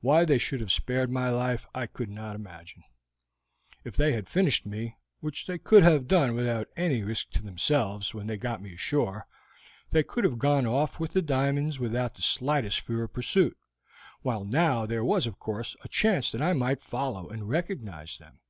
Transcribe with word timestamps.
Why 0.00 0.24
they 0.24 0.38
should 0.38 0.60
have 0.60 0.72
spared 0.72 1.10
my 1.10 1.28
life 1.28 1.66
I 1.74 1.84
could 1.84 2.08
not 2.08 2.34
imagine. 2.34 2.82
If 3.84 3.94
they 3.94 4.14
had 4.14 4.26
finished 4.26 4.64
me, 4.64 4.96
which 5.20 5.46
they 5.46 5.58
could 5.58 5.82
have 5.82 6.08
done 6.08 6.34
without 6.34 6.70
any 6.78 7.02
risk 7.02 7.28
to 7.32 7.42
themselves 7.42 8.14
when 8.14 8.26
they 8.26 8.38
got 8.38 8.62
me 8.62 8.72
ashore, 8.72 9.26
they 9.90 10.02
could 10.02 10.24
have 10.24 10.38
gone 10.38 10.66
off 10.66 10.98
with 10.98 11.12
the 11.12 11.20
diamonds 11.20 11.78
without 11.78 12.14
the 12.14 12.22
slightest 12.22 12.80
fear 12.80 13.04
of 13.04 13.12
pursuit, 13.12 13.58
while 14.22 14.46
now 14.46 14.86
there 14.86 15.04
was, 15.04 15.26
of 15.26 15.38
course, 15.38 15.76
a 15.84 15.88
chance 15.88 16.32
that 16.32 16.40
I 16.40 16.54
might 16.54 16.80
follow 16.80 17.28
and 17.28 17.46
recognize 17.46 18.16
them." 18.16 18.40